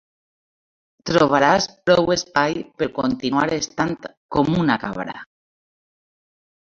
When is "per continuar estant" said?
2.79-3.93